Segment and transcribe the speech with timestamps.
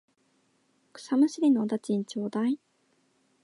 [0.93, 2.59] 草むしりのお駄賃ちょうだい。